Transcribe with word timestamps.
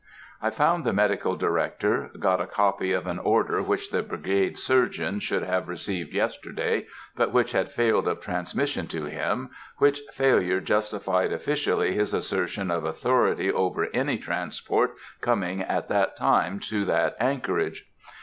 I 0.41 0.49
found 0.49 0.83
the 0.83 0.93
Medical 0.93 1.35
Director, 1.35 2.09
got 2.19 2.41
a 2.41 2.47
copy 2.47 2.91
of 2.91 3.05
an 3.05 3.19
order 3.19 3.61
which 3.61 3.91
the 3.91 4.01
Brigade 4.01 4.57
Surgeon 4.57 5.19
should 5.19 5.43
have 5.43 5.67
received 5.69 6.11
yesterday, 6.11 6.87
but 7.15 7.31
which 7.31 7.51
had 7.51 7.71
failed 7.71 8.07
of 8.07 8.19
transmission 8.19 8.87
to 8.87 9.03
him, 9.05 9.51
which 9.77 10.01
failure 10.11 10.59
justified 10.59 11.31
officially 11.31 11.93
his 11.93 12.15
assertion 12.15 12.71
of 12.71 12.83
authority 12.83 13.51
over 13.51 13.89
any 13.93 14.17
transport 14.17 14.95
coming 15.21 15.61
at 15.61 15.87
that 15.89 16.15
time 16.17 16.59
to 16.61 16.83
that 16.85 17.15
anchorage. 17.19 17.85